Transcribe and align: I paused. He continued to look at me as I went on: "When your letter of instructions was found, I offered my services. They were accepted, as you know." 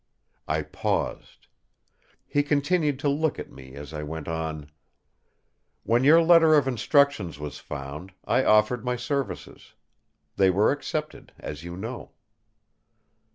I 0.47 0.63
paused. 0.63 1.45
He 2.25 2.41
continued 2.41 2.97
to 3.01 3.07
look 3.07 3.37
at 3.37 3.51
me 3.51 3.75
as 3.75 3.93
I 3.93 4.01
went 4.01 4.27
on: 4.27 4.71
"When 5.83 6.03
your 6.03 6.23
letter 6.23 6.55
of 6.55 6.67
instructions 6.67 7.37
was 7.37 7.59
found, 7.59 8.11
I 8.25 8.43
offered 8.43 8.83
my 8.83 8.95
services. 8.95 9.75
They 10.37 10.49
were 10.49 10.71
accepted, 10.71 11.33
as 11.37 11.63
you 11.63 11.77
know." 11.77 12.13